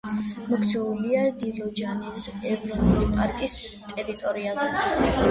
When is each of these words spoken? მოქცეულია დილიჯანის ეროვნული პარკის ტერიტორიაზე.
მოქცეულია 0.51 1.25
დილიჯანის 1.41 2.25
ეროვნული 2.53 3.09
პარკის 3.17 3.53
ტერიტორიაზე. 3.91 4.73